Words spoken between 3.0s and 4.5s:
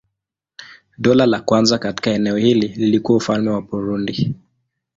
Ufalme wa Burundi.